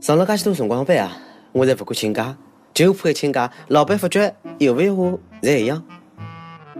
[0.00, 1.16] 上了介许多辰光班啊，
[1.52, 2.36] 我侪勿敢请假，
[2.74, 5.82] 就怕一请假，老板发觉有勿有我侪一样。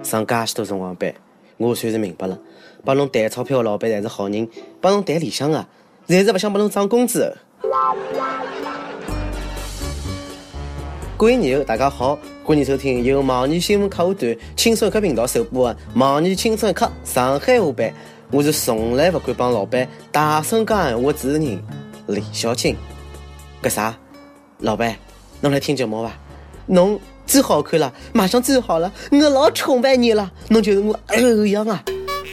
[0.02, 1.12] 上介许多辰光班，
[1.56, 2.38] 我算是明白了，
[2.84, 4.46] 帮侬谈钞票的老板才是好人，
[4.80, 5.66] 帮侬谈理想的，
[6.06, 7.34] 侪是勿想帮侬涨工资。
[11.16, 17.88] 各位年友，大家好，欢迎收听由网易新闻客户端轻松一刻频道首播的《网易轻松一刻上海话版》，
[18.30, 21.58] 我是从来勿敢帮老板大声讲闲话的主持人
[22.08, 22.76] 李小青。
[23.62, 23.96] 搿啥？
[24.60, 24.96] 老板，
[25.40, 26.12] 侬来听节目伐？
[26.66, 31.84] 侬最好看了，马上最好了，我老崇拜你了，侬就是我偶像啊！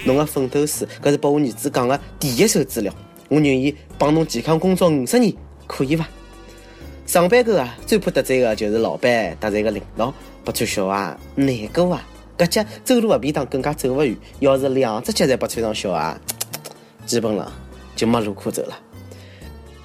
[0.05, 2.94] 侬个奋斗史，搿是拨我儿子讲的第一手资料，
[3.30, 5.34] 我愿意帮侬健康工作五十年，
[5.66, 6.08] 可以伐？
[7.05, 12.05] 上班狗啊，最怕得罪的就是老板，得罪个领导，不穿小鞋难过啊！
[12.38, 14.17] 搿脚走路勿便当，更加走勿远。
[14.40, 16.17] 要是两只脚侪不穿上小鞋，
[17.05, 17.52] 基本浪
[17.95, 18.78] 就没路可走了。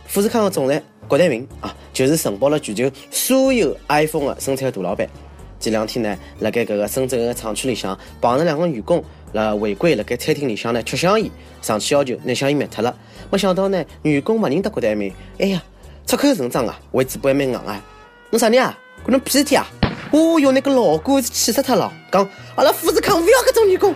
[0.07, 5.09] 富士康的总裁郭台铭啊，就是承包了全球所有 iPhone 的生产大老板。
[5.59, 11.31] 前两天呢，辣盖搿个深圳个厂区里向碰着两个员工辣违规辣盖餐厅里向呢吃香烟，
[11.63, 12.95] 上去要求拿香烟灭脱了。
[13.31, 15.63] 没想到呢，员工勿认得郭台铭，哎呀！
[16.07, 17.83] 出口成章啊，为嘴巴还蛮硬啊！
[18.31, 18.79] 侬啥人啊？
[19.03, 19.67] 关侬屁事体啊！
[20.11, 23.95] 哦哟，那个老官是气死脱了，讲阿拉富士康不要搿种员工。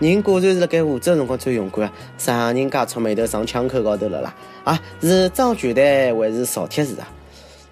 [0.00, 1.92] 人果然是辣盖湖州辰光最勇敢啊！
[2.16, 4.34] 啥人家出眉头上枪口高头了啦？
[4.64, 7.06] 啊，是装拳台还是扫铁丝啊？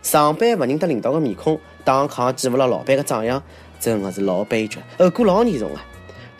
[0.02, 3.42] 上班勿认得领导个面孔，当扛记勿牢老板个长相，
[3.80, 5.82] 真的是老悲剧，后果老严重啊！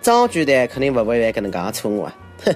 [0.02, 2.14] 装拳台肯定勿会犯搿能介错误啊！
[2.44, 2.54] 哼。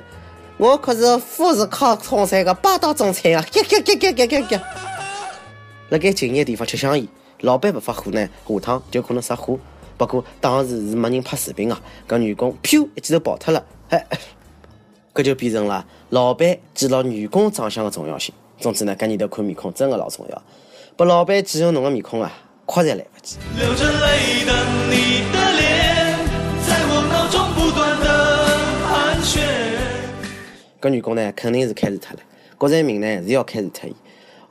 [0.58, 3.42] 我可是富士康创赛的霸道总裁啊！
[3.50, 4.60] 咯咯咯咯咯咯咯！
[5.88, 7.08] 辣盖静业地方吃香烟，
[7.40, 9.58] 老板不发火呢，下趟就可能失火。
[10.06, 14.04] 不过当时是没人拍视频啊，搿员工噗一记头跑脱了，哎，
[15.14, 18.34] 搿就变成了老板记牢员工长相的重要性。
[18.58, 20.42] 总之呢，搿年头看面孔真的老重要，
[20.96, 22.32] 拨老板记住侬个面孔啊，
[22.66, 23.36] 夸侪来不及。
[23.56, 24.56] 流着泪等
[24.90, 26.18] 你的脸，
[26.66, 28.06] 在我脑中不断的
[28.88, 29.40] 盘旋。
[30.80, 32.18] 搿员工呢，肯定是开除脱了。
[32.58, 33.94] 郭台铭呢，是要开除脱伊。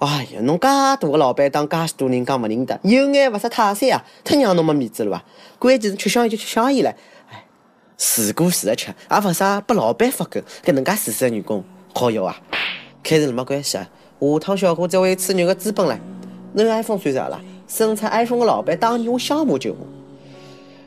[0.01, 5.23] 哎呀，侬介大个老板，当介许多人讲勿认得，有眼勿识泰山啊，太让侬没面子了伐？
[5.59, 6.89] 关键是吃香烟就吃香烟了。
[7.29, 7.45] 哎，
[7.97, 11.63] 自顾自的吃，也勿啥拨老板发狗，搿能介自私的员工
[11.93, 12.35] 好要啊？
[13.03, 13.87] 开除了没关系啊，
[14.19, 15.95] 下趟小伙子会有吹牛个资本唻。
[16.53, 17.39] 侬 iPhone 算啥啦？
[17.67, 19.79] 生产 iPhone 的老板当年我想骂就骂。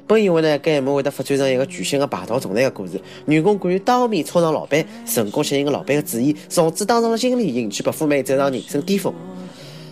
[0.06, 9.14] 本以为呢，该一幕会得发展成一个全新的霸道总裁的故事，员工敢于当面冲上老板，成功吸引了老板的注意，从此当上了经理，迎娶白富美，走上人生巅峰。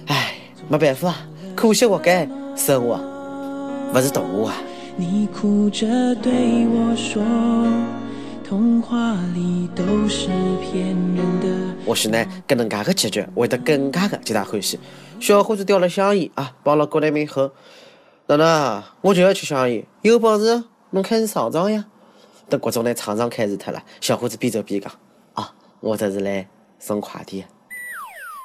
[0.06, 0.34] 唉，
[0.68, 3.00] 没办法啊，可惜活该，生活
[3.92, 4.62] 不是童话啊。
[4.96, 5.86] 你哭着
[6.16, 6.30] 对
[6.68, 7.22] 我说，
[8.46, 10.28] 童话里都是
[10.60, 11.48] 骗人的。
[11.86, 14.78] 或许呢，搿能介个结局会得更加的皆大欢喜。
[15.18, 17.50] 小伙子叼了香烟啊，帮了郭台铭喝。
[18.36, 18.82] 哪能？
[19.00, 21.84] 我就要吃香烟，有本事侬开始上妆呀！
[22.48, 24.92] 等国总呢厂长开除脱了，小伙子边走边讲
[25.34, 26.46] ：“啊，我这是来
[26.78, 27.44] 送快递。”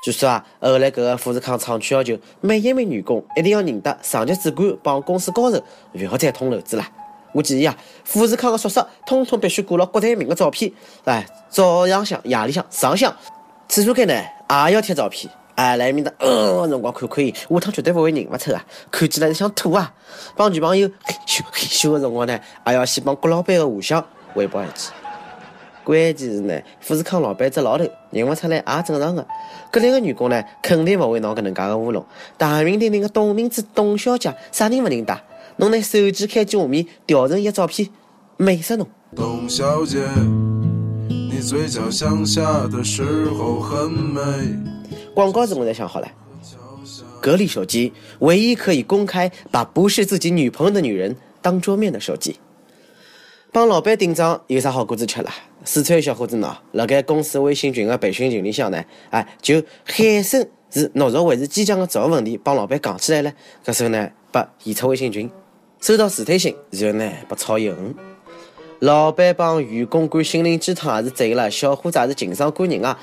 [0.03, 5.61] 据说啊，后来搿个富士康厂区要求每一名员工一定要认得上级主管帮公司高层，
[5.93, 6.85] 勿要再捅娄子了。
[7.33, 7.75] 我建议啊，
[8.05, 10.71] 富士康的宿舍通通必须挂了郭台铭的照片，
[11.05, 13.13] 哎，早上向、夜里向、上向，
[13.67, 15.31] 厕所间呢也要贴照片。
[15.57, 18.63] 哎，来面的，嗯，辰光看看伊，下趟绝对不会认勿出啊！
[18.91, 19.91] 看起来是想吐啊！
[20.35, 24.89] 帮女朋友嘿咻嘿咻的辰光呢，还要先帮郭老板的画像汇报一记。
[25.83, 29.25] 关键是呢，富士康老板只老头认勿出来也正常的。
[29.71, 32.05] 搿两个员工呢，肯定勿会闹搿能介个乌龙。
[32.37, 35.19] 大名鼎鼎的董明珠董小姐，啥人勿认得？
[35.55, 37.89] 侬拿手机开机画面调成伊个照片，
[38.37, 38.87] 美死侬！
[39.15, 39.97] 董小姐，
[41.09, 44.21] 你嘴角向下的时候很美。
[45.17, 46.07] 广告词我在想好了，
[47.19, 52.35] 格力手机唯一可以公开把不是自己女朋友的女人当桌面的手机。
[53.51, 55.31] 帮老板顶账有啥好果子吃了？
[55.65, 63.33] 四川小伙子呢，辣盖公司微信群的培训群里向呢，哎，就喊声是懦弱还是坚强的职务问题，帮老板讲起来了。
[63.65, 65.27] 搿时候呢，被移出微信群，
[65.81, 67.95] 收到辞退信，然后呢，被炒鱿鱼。
[68.81, 72.99] 老板帮员工灌心灵鸡汤也是醉了，小伙子也是情商过人啊。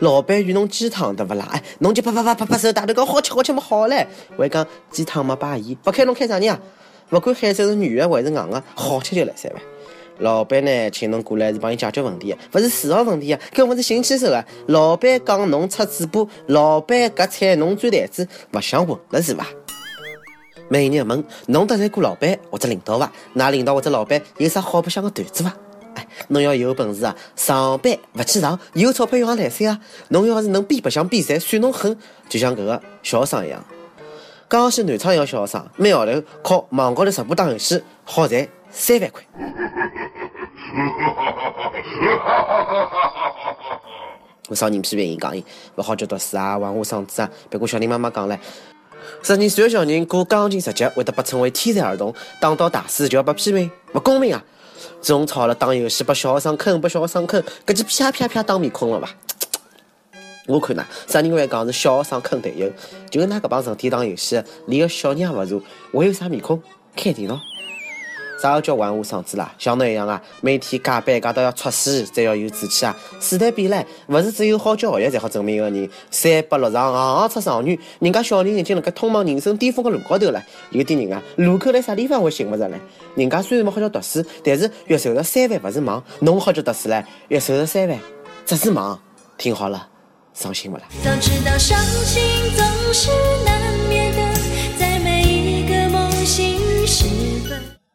[0.00, 1.48] 老板与侬鸡汤对不啦？
[1.52, 4.06] 哎，侬就拍拍拍拍拍手大头讲好吃好吃么好嘞！
[4.36, 6.58] 还讲鸡汤没摆盐，不开侬开啥人啊？
[7.08, 9.62] 不管海参是软的还是硬的，好吃就来三万。
[10.18, 14.44] 老板呢，请侬过来是帮伊解决问题的，不是嗜好问题啊，更勿是寻牵手啊。
[14.68, 19.46] 老板讲侬出嘴巴，老板夹菜侬转台子，勿想混了是伐？
[20.68, 23.12] 每日问侬得罪过老板或者领导伐？
[23.34, 25.54] 㑚领导或者老板有啥好白相的段子伐？
[26.18, 29.80] 哎，侬要有本事啊，上班勿去上，有钞票用来三啊！
[30.08, 31.96] 侬要是能比白相比赛，算侬狠，
[32.28, 33.64] 就像搿个小学生一样。
[34.48, 39.22] 江西南昌一个小学生，每号头靠网高头直播打游戏，好赚三万块。
[44.48, 45.42] 我少年批评伊讲伊
[45.76, 47.30] 勿好叫读书啊，玩我嗓子啊。
[47.48, 48.38] 别过小林妈妈讲唻，
[49.22, 54.44] 十二岁的小人过钢琴十级，会得被称为天才儿童；当到大师就要被批评勿公平啊！
[55.00, 59.08] 种草了打游戏，把小学生坑，把小学生坑，搿就啪啪啪打面孔了伐？
[60.48, 62.68] 我看呐，啥人会讲是小学生坑队友？
[63.10, 65.62] 就那搿帮成天打游戏，连个小人也勿如，
[65.92, 66.60] 还有啥面孔？
[66.96, 67.40] 开电脑？
[68.42, 69.54] 啥个叫玩物丧志啦？
[69.56, 72.92] 像侬一样啊，每天加班加到要猝死，才要有志气啊！
[73.20, 75.88] 时代变了，勿是只有好教育才好证明个人。
[76.10, 77.78] 三八六上，行行出状元。
[78.00, 80.42] 人家小人已经辣盖通往人生巅峰个路高头了。
[80.70, 82.72] 有点人啊，路口辣啥地方会寻勿着唻？
[83.14, 86.02] 人家虽然勿好叫读书，但是月收入三万勿是梦。
[86.18, 87.96] 侬好叫读书唻，月收入三万
[88.44, 88.98] 只是梦。
[89.38, 89.86] 听好了，
[90.34, 90.82] 伤心勿啦？
[91.04, 92.20] 早知道伤心
[92.56, 93.08] 总是
[93.44, 94.21] 难免的，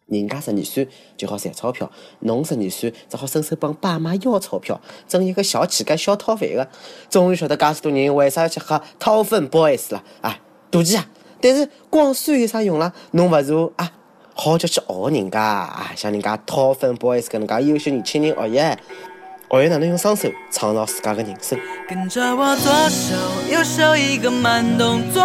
[0.08, 0.88] 人家十二岁
[1.18, 6.68] 就好赚钞票，侬十二岁只好伸手帮爸妈要钞票，整一个小乞丐、小讨饭的。
[7.10, 10.40] 终于晓得介许多人为啥要去喝掏粪 boys 了，啊，
[10.72, 11.06] 妒忌啊！
[11.42, 12.94] 但是光酸有啥用啦？
[13.12, 13.92] 侬勿如啊，
[14.34, 18.78] 好叫去学人家啊，像人家掏粪 boys 搿能介优秀年轻人学习，
[19.50, 21.60] 学习哪能用双手创造自家的人生。
[21.88, 23.16] 跟着我左手
[23.52, 25.22] 右手一个慢动作。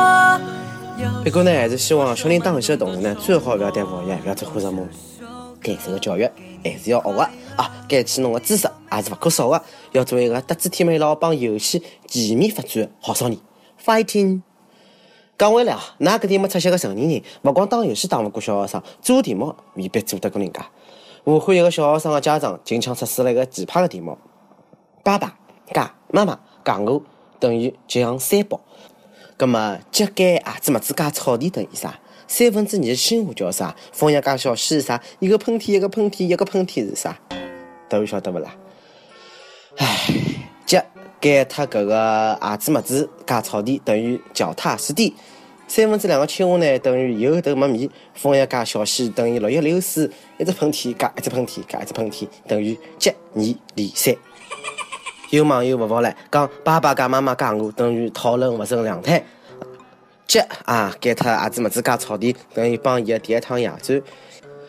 [1.24, 4.88] 不过呢，还是希望小人打游戏的同时呢，最好不要耽误学习，不要做灰色梦。
[5.60, 6.28] 该受的教育
[6.64, 9.62] 还是要学的啊，该去弄的知识也是不可少的。
[9.92, 13.40] 要做一个德智体美劳帮游戏全面发展的好少年。
[13.84, 14.42] Fighting！
[15.38, 20.66] 讲回来啊，哪个点没出息的成年人，不光打游戏打不过小学生，做题目未必做得过人家。
[21.24, 24.18] 武汉一个小学生的家长近腔测试了一个奇葩的题目：
[25.04, 25.38] 爸爸
[25.72, 27.00] 加妈妈加我
[27.38, 28.60] 等于吉祥三宝。
[29.38, 31.98] 那么，秸秆、鞋子、袜子加草地等于啥？
[32.28, 33.74] 三分之二的新话叫啥？
[33.92, 35.02] 枫叶加小溪是啥？
[35.18, 37.18] 一个喷嚏，一个喷嚏，一个喷嚏是啥？
[37.88, 38.54] 都晓得不啦？
[39.76, 40.08] 唉，
[40.66, 40.82] 秸
[41.20, 45.14] 秆它搿个鞋子、袜子加草地等于脚踏实地。
[45.68, 47.90] 三分之两个青蛙呢等于有头没尾。
[48.14, 50.08] 枫叶加小溪等于落叶流水。
[50.38, 53.42] 一只喷嚏加一只喷嚏加一只喷嚏等于接二
[53.74, 54.14] 连三。
[55.32, 59.24] 有网友勿服唻，讲爸爸加妈妈加我等于讨论勿成两胎。
[60.26, 64.02] 接啊，给他儿子么子加草地等于帮伊的第一趟野战。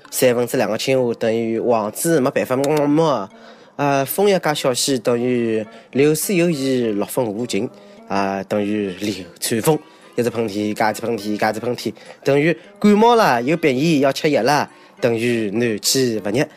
[0.10, 3.30] 三分之两个青蛙等于王子没办法么么。
[3.76, 7.70] 啊，枫叶加小溪等于流水有意，落风无情
[8.08, 9.78] 啊，等于流川枫。
[10.16, 11.92] 一只喷嚏加一只喷嚏加一只喷嚏
[12.24, 14.70] 等于感冒了有鼻炎要吃药了
[15.02, 16.48] 等于暖气不热。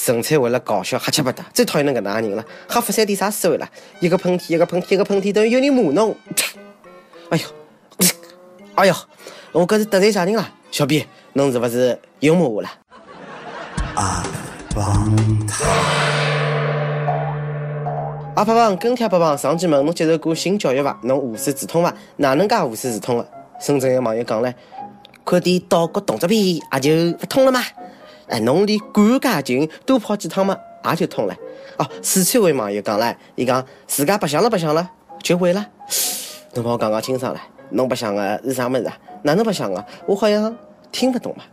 [0.00, 2.44] 纯粹为了搞笑，瞎七八搭，最讨厌那个男人了。
[2.68, 3.68] 哈佛三点啥思维了？
[3.98, 6.14] 一个喷嚏，一个喷嚏，一个喷嚏，等于有人骂侬。
[7.30, 7.44] 哎呦，
[8.76, 8.94] 哎呦，
[9.50, 10.48] 我搿是得罪啥人了？
[10.70, 12.68] 小编，侬是不是又骂我了？
[13.96, 14.22] 阿
[14.74, 15.16] 棒
[18.36, 20.96] 阿胖胖跟帖不胖，上期问侬接受过性教育伐？
[21.02, 21.92] 侬无师自通伐？
[22.16, 23.28] 哪能介无师自通的？
[23.60, 24.54] 深圳有网友讲嘞，
[25.24, 27.60] 看点岛国动作片，也就不通了吗？
[28.28, 31.34] 哎，侬连赶家近多跑几趟嘛，也就通了。
[31.78, 34.90] 哦，四川位网友讲了，伊讲自家白相了白相了
[35.22, 35.66] 就会了。
[36.54, 38.98] 侬帮我讲讲清爽了，侬白相的是啥么子啊？
[39.22, 39.84] 哪能白相的？
[40.06, 40.56] 我好像
[40.90, 41.44] 听不懂嘛。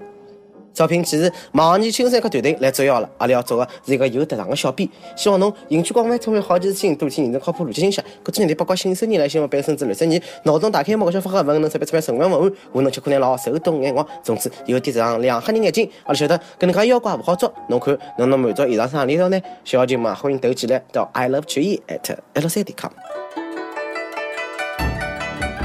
[0.76, 3.10] 招聘启事：网易青山客团队来捉妖了。
[3.18, 8.02] 阿拉要做的是一个有特长的小编，希望侬兴趣广泛，充满好奇心，多听认真靠谱、逻辑信息。
[8.22, 14.06] 各种年龄包括新手人来新闻班甚至六十年，脑洞大开，莫个小发文能识别出来神文文案，我能吃苦耐劳，手动眼光。
[14.22, 15.90] 总之，有点特长，两黑人眼睛。
[16.04, 17.52] 阿拉晓得，搿能介妖怪勿好捉。
[17.70, 19.42] 侬看，侬能满足以上啥里头呢？
[19.64, 22.92] 小号嘛，欢迎投简历到 i love 曲艺 at l 三点 com。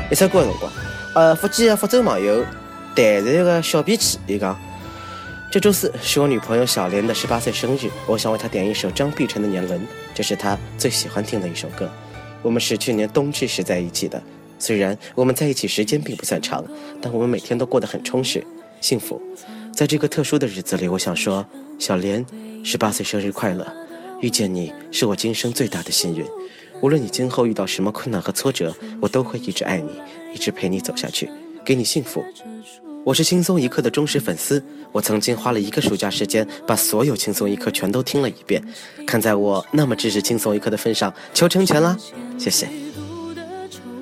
[0.09, 0.73] 一首歌的辰光，
[1.17, 2.45] 呃，福建的福州网友
[2.95, 4.57] 淡然个小脾气，伊讲。
[5.51, 9.81] 这周四是我女朋友小莲的十八岁生日，我想为她点一首张碧晨的《年轮》，
[10.15, 11.91] 这是她最喜欢听的一首歌。
[12.41, 14.23] 我们是去年冬至时在一起的，
[14.61, 16.65] 虽然我们在一起时间并不算长，
[17.03, 18.47] 但我们每天都过得很充实、
[18.81, 19.21] 幸福。
[19.75, 21.45] 在这个特殊的日子里，我想说，
[21.81, 22.25] 小莲，
[22.65, 23.67] 十八岁生日快乐！
[24.21, 26.25] 遇见你是我今生最大的幸运。
[26.81, 29.91] 无论你今后遇到什么困难和挫折，我都会一直爱你，
[30.33, 31.29] 一直陪你走下去，
[31.65, 32.25] 给你幸福。
[33.03, 38.63] 我是轻松一刻的忠实粉丝，我曾经花了一个暑假时间把所有轻松一刻全都听了一遍。
[39.07, 41.97] 看在我那么支持轻松一刻的份上，求成全啦，
[42.39, 42.69] 谢谢。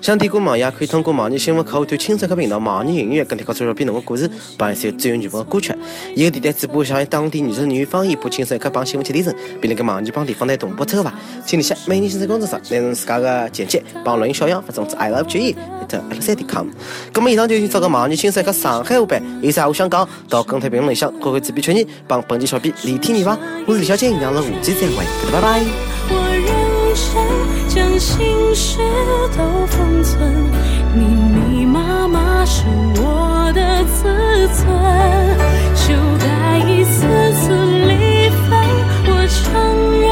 [0.01, 5.75] 想点歌网友可以通过网易新闻客户端轻松客频道、网易音乐跟帖告诉小编侬的故事，帮一首最有缘分的歌曲。
[6.15, 11.13] 以后电台主播想用当地原汁原味方言播轻松客帮新闻七点钟，并能跟网易帮地方台同步抽发。
[11.45, 15.57] 请联系每年新闻工作室，内容自家的简介，帮录音小样发送至 i love j e
[15.89, 16.69] at l 三点 com。
[17.13, 23.37] 那么以上就是找个网易轻松客上海话版，有啥话想讲，到跟帖评论里向，各位自编曲你，帮本期小编连天你吧。
[23.67, 26.68] 我是李小姐，让了下期再会，拜拜。
[27.69, 28.79] 将心事
[29.37, 30.33] 都封存，
[30.95, 32.65] 密密麻麻是
[32.97, 34.67] 我的自尊。
[35.75, 37.55] 修改一次次
[37.87, 38.49] 离分，
[39.07, 39.43] 我承
[40.01, 40.09] 认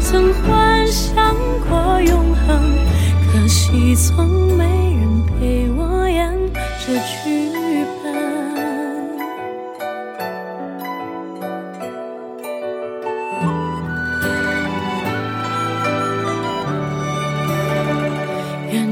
[0.00, 1.34] 曾幻想
[1.68, 2.48] 过永恒，
[3.32, 4.45] 可惜从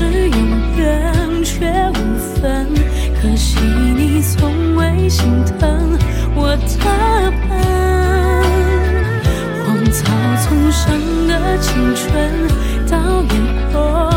[0.00, 0.38] 是永
[0.78, 1.12] 远
[1.44, 2.66] 却无分，
[3.20, 5.98] 可惜你从未心疼
[6.34, 7.50] 我的笨。
[9.62, 10.00] 荒草
[10.42, 12.08] 丛生的青春，
[12.88, 13.30] 到眼
[13.70, 14.09] 红